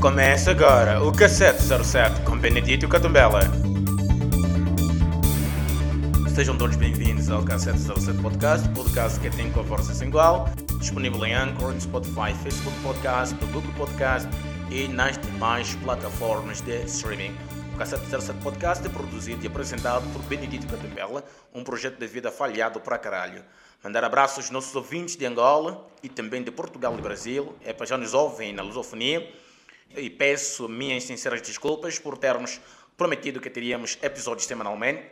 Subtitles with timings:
[0.00, 3.40] Começa agora o Cassete 07 com Benedito Catumbela.
[6.34, 11.34] Sejam todos bem-vindos ao Cassete 07 Podcast, podcast que tem conversa sem igual, disponível em
[11.34, 14.28] Anchor, Spotify, Facebook Podcast, Google Podcast
[14.70, 17.34] e nas demais plataformas de streaming.
[17.74, 21.24] O Cassete 07 Podcast é produzido e apresentado por Benedito Catumbela,
[21.54, 23.42] um projeto de vida falhado para caralho.
[23.82, 27.86] Mandar abraços aos nossos ouvintes de Angola e também de Portugal e Brasil, é para
[27.86, 29.26] já nos ouvem na lusofonia
[29.94, 32.60] e peço minhas sinceras desculpas por termos
[32.96, 35.10] prometido que teríamos episódios semanalmente,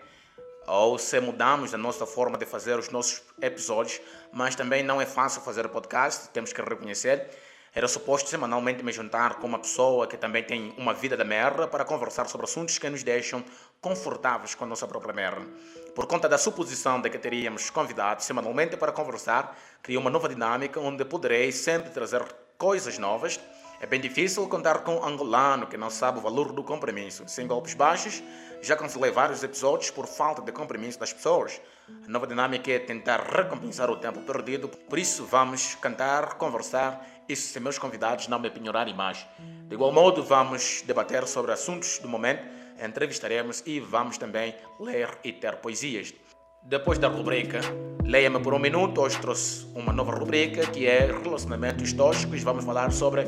[0.66, 4.00] ou se mudamos a nossa forma de fazer os nossos episódios,
[4.32, 7.28] mas também não é fácil fazer podcast, temos que reconhecer.
[7.74, 11.66] Era suposto semanalmente me juntar com uma pessoa que também tem uma vida da merda
[11.66, 13.44] para conversar sobre assuntos que nos deixam
[13.80, 15.44] confortáveis com a nossa própria merda.
[15.92, 20.78] Por conta da suposição de que teríamos convidados semanalmente para conversar, criei uma nova dinâmica
[20.78, 22.24] onde poderei sempre trazer
[22.56, 23.40] coisas novas
[23.84, 27.22] é bem difícil contar com um angolano que não sabe o valor do compromisso.
[27.26, 28.22] Sem golpes baixos,
[28.62, 31.60] já cancelei vários episódios por falta de compromisso das pessoas.
[32.02, 37.36] A nova dinâmica é tentar recompensar o tempo perdido, por isso vamos cantar, conversar e
[37.36, 39.26] se meus convidados não me penhorarem mais.
[39.68, 42.42] De igual modo, vamos debater sobre assuntos do momento,
[42.82, 46.14] entrevistaremos e vamos também ler e ter poesias.
[46.62, 47.60] Depois da rubrica
[48.06, 52.42] Leia-me por um minuto, hoje trouxe uma nova rubrica que é Relacionamentos Tóxicos.
[52.42, 53.24] Vamos falar sobre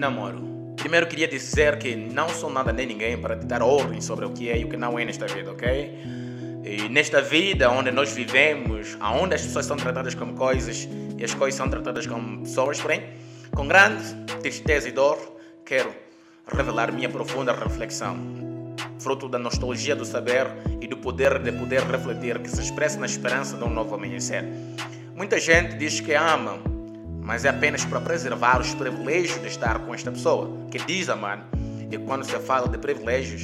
[0.00, 0.74] namoro.
[0.76, 4.30] Primeiro queria dizer que não sou nada nem ninguém para te dar ordem sobre o
[4.30, 5.68] que é e o que não é nesta vida, ok?
[6.64, 11.34] E nesta vida onde nós vivemos, onde as pessoas são tratadas como coisas e as
[11.34, 13.02] coisas são tratadas como pessoas, porém,
[13.54, 15.18] com grande tristeza e dor,
[15.64, 15.94] quero
[16.46, 18.40] revelar minha profunda reflexão
[19.00, 20.46] fruto da nostalgia do saber
[20.80, 24.44] e do poder de poder refletir que se expressa na esperança de um novo amanhecer.
[25.14, 26.58] Muita gente diz que ama,
[27.30, 31.46] mas é apenas para preservar os privilégios de estar com esta pessoa, que diz amar.
[31.88, 33.42] E quando se fala de privilégios,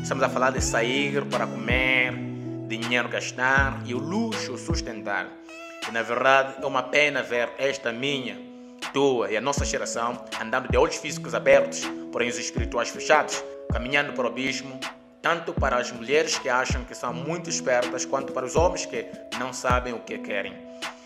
[0.00, 2.14] estamos a falar de sair para comer,
[2.68, 5.26] dinheiro gastar e o luxo sustentar.
[5.88, 8.38] E na verdade é uma pena ver esta minha,
[8.92, 14.12] tua e a nossa geração andando de olhos físicos abertos, porém os espirituais fechados, caminhando
[14.12, 14.78] para o abismo,
[15.20, 19.04] tanto para as mulheres que acham que são muito espertas, quanto para os homens que
[19.40, 20.54] não sabem o que querem.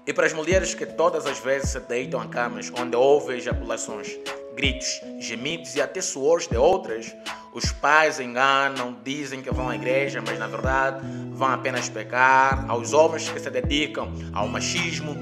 [0.08, 4.18] E para as mulheres que todas as vezes se deitam a camas onde houve ejaculações,
[4.56, 7.14] gritos, gemidos e até suores de outras,
[7.52, 12.64] os pais enganam, dizem que vão à igreja, mas na verdade vão apenas pecar.
[12.70, 15.14] Aos homens que se dedicam ao machismo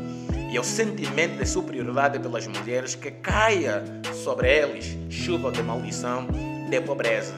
[0.53, 3.83] e ao sentimento de superioridade pelas mulheres que caia
[4.23, 6.29] sobre eles chuva de maldição
[6.71, 7.35] de pobreza.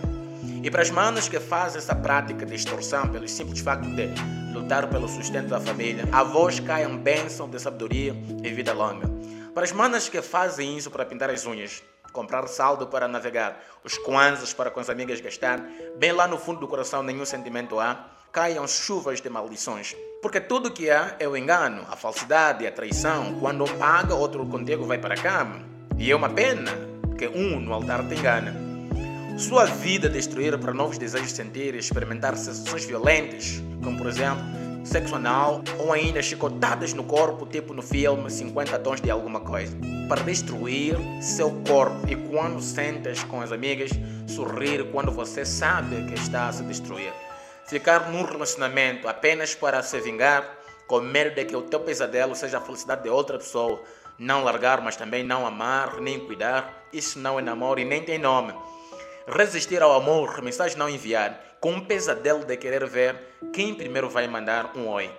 [0.63, 4.89] E para as manas que fazem essa prática de extorsão pelo simples facto de lutar
[4.89, 9.09] pelo sustento da família, avós caiam bênção de sabedoria e vida longa.
[9.55, 11.83] Para as manas que fazem isso para pintar as unhas,
[12.13, 15.61] comprar saldo para navegar, os kwanzas para com as amigas gastar,
[15.97, 19.97] bem lá no fundo do coração nenhum sentimento há, caiam chuvas de maldições.
[20.21, 23.39] Porque tudo que há é o engano, a falsidade, a traição.
[23.41, 25.61] Quando um paga, outro contigo vai para a cama.
[25.97, 26.73] E é uma pena
[27.17, 28.68] que um no altar te engana.
[29.39, 34.43] Sua vida destruída para novos desejos de sentir e experimentar sensações violentas, como por exemplo
[34.85, 39.77] sexo anal ou ainda chicotadas no corpo, tipo no filme 50 tons de alguma coisa,
[40.09, 43.91] para destruir seu corpo e quando sentas com as amigas,
[44.27, 47.13] sorrir quando você sabe que está a se destruir.
[47.65, 50.53] Ficar num relacionamento apenas para se vingar,
[50.89, 53.81] com medo de que o teu pesadelo seja a felicidade de outra pessoa,
[54.19, 58.19] não largar, mas também não amar, nem cuidar, isso não é namoro e nem tem
[58.19, 58.53] nome
[59.31, 63.17] resistir ao amor, mensagem não enviar, com um pesadelo de querer ver
[63.53, 65.11] quem primeiro vai mandar um oi.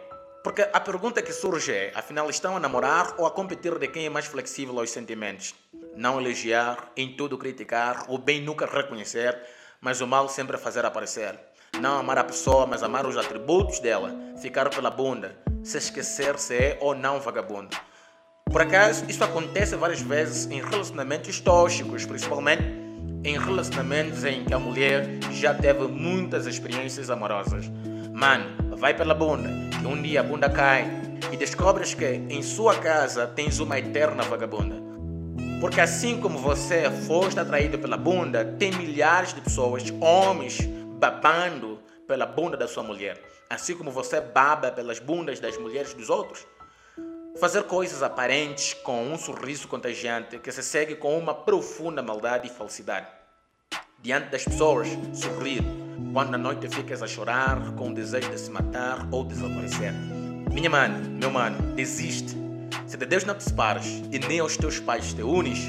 [0.44, 4.06] Porque a pergunta que surge é: afinal estão a namorar ou a competir de quem
[4.06, 5.54] é mais flexível aos sentimentos?
[5.96, 9.38] Não elogiar, em tudo criticar, o bem nunca reconhecer,
[9.82, 11.38] mas o mal sempre fazer aparecer.
[11.80, 14.16] Não amar a pessoa, mas amar os atributos dela.
[14.42, 17.78] Ficar pela bunda, se esquecer se é ou não vagabundo.
[18.52, 22.79] Por acaso, isso acontece várias vezes em relacionamentos tóxicos, principalmente
[23.24, 27.70] em relacionamentos em que a mulher já teve muitas experiências amorosas.
[28.14, 29.50] Mano, vai pela bunda,
[29.80, 30.90] que um dia a bunda cai
[31.32, 34.76] e descobres que em sua casa tens uma eterna vagabunda.
[35.60, 40.60] Porque assim como você foste atraído pela bunda, tem milhares de pessoas, homens,
[40.98, 43.22] babando pela bunda da sua mulher.
[43.50, 46.46] Assim como você baba pelas bundas das mulheres dos outros.
[47.40, 52.50] Fazer coisas aparentes com um sorriso contagiante que se segue com uma profunda maldade e
[52.50, 53.08] falsidade.
[54.02, 55.64] Diante das pessoas, sorrir
[56.12, 59.94] quando à noite ficas a chorar com o desejo de se matar ou desaparecer.
[60.52, 62.36] Minha mãe, meu mano, desiste.
[62.86, 65.60] Se de Deus não te separas e nem aos teus pais te unes,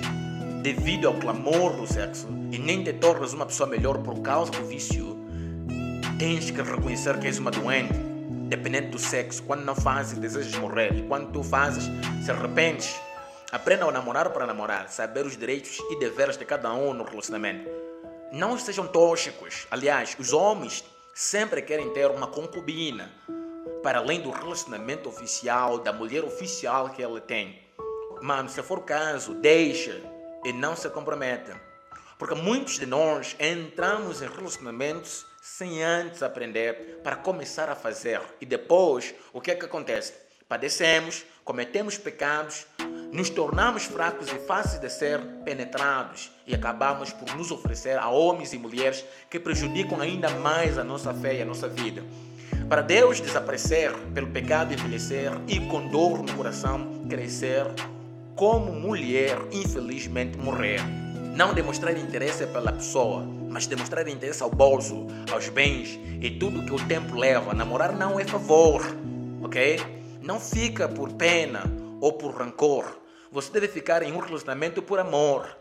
[0.65, 4.67] devido ao clamor do sexo e nem te tornas uma pessoa melhor por causa do
[4.67, 5.17] vício,
[6.19, 8.10] tens que reconhecer que és uma doente,
[8.51, 9.43] dependente do sexo.
[9.45, 10.93] Quando não fazes, desejas morrer.
[10.95, 11.85] E quando tu fazes,
[12.25, 13.01] se arrependes.
[13.53, 17.71] Aprenda a namorar para namorar, saber os direitos e deveres de cada um no relacionamento.
[18.33, 19.67] Não sejam tóxicos.
[19.71, 23.11] Aliás, os homens sempre querem ter uma concubina,
[23.83, 27.59] para além do relacionamento oficial, da mulher oficial que ele tem.
[28.21, 30.01] Mano, se for o caso, deixa
[30.45, 31.61] e não se comprometa.
[32.19, 35.27] Porque muitos de nós entramos em relacionamentos
[35.57, 38.21] sem antes aprender para começar a fazer.
[38.41, 40.13] E depois, o que é que acontece?
[40.49, 42.67] Padecemos, cometemos pecados,
[43.13, 48.53] nos tornamos fracos e fáceis de ser penetrados e acabamos por nos oferecer a homens
[48.53, 52.03] e mulheres que prejudicam ainda mais a nossa fé e a nossa vida.
[52.69, 57.67] Para Deus desaparecer pelo pecado envelhecer e com dor no coração crescer,
[58.37, 60.81] como mulher infelizmente morrer
[61.35, 66.73] não demonstrar interesse pela pessoa, mas demonstrar interesse ao bolso, aos bens e tudo que
[66.73, 67.53] o tempo leva.
[67.53, 68.81] Namorar não é favor,
[69.43, 69.79] ok?
[70.23, 71.65] Não fica por pena
[72.01, 72.99] ou por rancor.
[73.33, 75.57] Você deve ficar em um relacionamento por amor.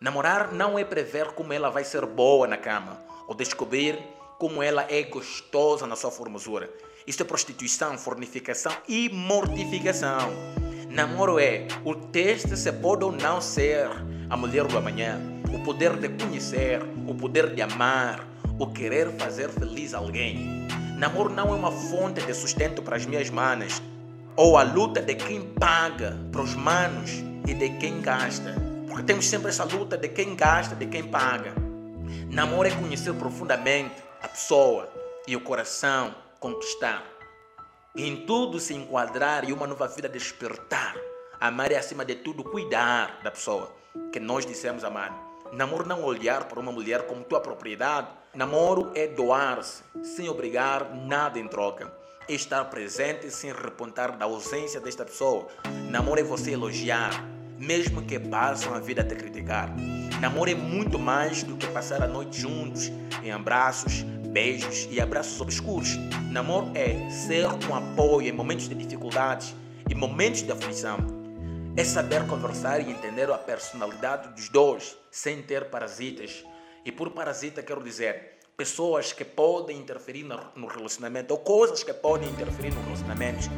[0.00, 3.98] Namorar não é prever como ela vai ser boa na cama ou descobrir
[4.38, 6.70] como ela é gostosa na sua formosura.
[7.06, 10.30] Isso é prostituição, fornificação e mortificação.
[10.88, 13.88] Namoro é o teste se pode ou não ser
[14.28, 15.20] a mulher do amanhã,
[15.52, 18.26] o poder de conhecer, o poder de amar,
[18.58, 20.66] o querer fazer feliz alguém.
[20.96, 23.82] Namoro não é uma fonte de sustento para as minhas manas,
[24.34, 27.10] ou a luta de quem paga para os manos
[27.46, 28.54] e de quem gasta.
[28.86, 31.54] Porque temos sempre essa luta de quem gasta, de quem paga.
[32.30, 34.88] Namoro é conhecer profundamente a pessoa
[35.26, 37.04] e o coração conquistar.
[37.94, 40.96] Em tudo se enquadrar e uma nova vida despertar.
[41.38, 43.70] Amar é acima de tudo cuidar da pessoa
[44.12, 45.31] que nós dissemos amar.
[45.52, 48.08] Namoro não olhar para uma mulher como tua propriedade.
[48.34, 51.92] Namoro é doar-se, sem obrigar nada em troca.
[52.26, 55.48] É estar presente sem repontar da ausência desta pessoa.
[55.90, 57.22] Namoro é você elogiar,
[57.58, 59.70] mesmo que passem a vida a te criticar.
[60.22, 62.90] Namoro é muito mais do que passar a noite juntos,
[63.22, 64.00] em abraços,
[64.30, 65.98] beijos e abraços obscuros.
[66.30, 69.54] Namoro é ser um apoio em momentos de dificuldades
[69.86, 71.21] e momentos de aflição
[71.76, 76.44] é saber conversar e entender a personalidade dos dois sem ter parasitas.
[76.84, 80.24] E por parasita quero dizer pessoas que podem interferir
[80.54, 83.48] no relacionamento ou coisas que podem interferir no relacionamento.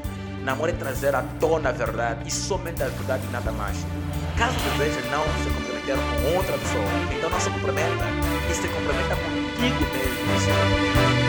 [0.44, 3.78] Namoro é trazer à tona a verdade e somente a verdade e nada mais.
[4.38, 6.84] Caso deseja não se comprometer com outra pessoa,
[7.16, 8.04] então não se comprometa
[8.50, 11.23] e se comprometa contigo mesmo.